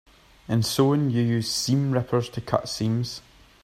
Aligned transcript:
In 0.47 0.63
sewing, 0.63 1.11
you 1.11 1.21
use 1.21 1.47
seam 1.51 1.91
rippers 1.91 2.27
to 2.29 2.41
cut 2.41 2.67
seams. 2.67 3.21